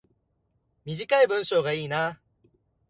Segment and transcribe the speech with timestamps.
[0.83, 2.19] 短い文章がいいな